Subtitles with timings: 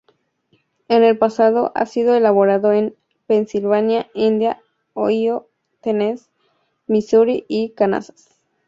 [0.87, 2.95] En el pasado, ha sido elaborado en
[3.27, 4.59] Pensilvania, Indiana,
[4.95, 5.47] Ohio,
[5.79, 6.25] Tennessee,
[6.87, 8.29] Misuri y Kansas.